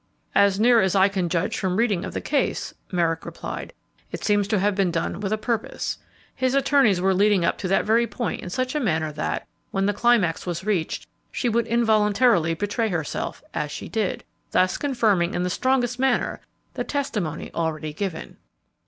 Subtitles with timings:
[0.33, 3.71] "As near as I can judge from reading of the case," Merrick replied,
[4.11, 5.99] "it seems to have been done with a purpose.
[6.33, 9.85] His attorneys were leading up to that very point in such a manner that, when
[9.85, 15.43] the climax was reached, she would involuntarily betray herself as she did thus confirming in
[15.43, 16.41] the strongest manner
[16.73, 18.37] the testimony already given."